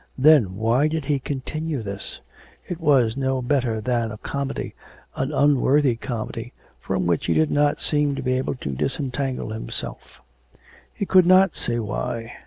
Then, 0.17 0.55
why 0.55 0.87
did 0.87 1.05
he 1.05 1.19
continue 1.19 1.83
this, 1.83 2.21
it 2.67 2.79
was 2.79 3.15
no 3.15 3.39
better 3.39 3.79
than 3.79 4.11
a 4.11 4.17
comedy, 4.17 4.73
an 5.15 5.31
unworthy 5.31 5.95
comedy, 5.95 6.53
from 6.79 7.05
which 7.05 7.27
he 7.27 7.35
did 7.35 7.51
not 7.51 7.79
seem 7.79 8.15
to 8.15 8.23
be 8.23 8.33
able 8.35 8.55
to 8.55 8.71
disentangle 8.73 9.51
himself; 9.51 10.19
he 10.91 11.05
could 11.05 11.27
not 11.27 11.53
say 11.55 11.77
why. 11.77 12.33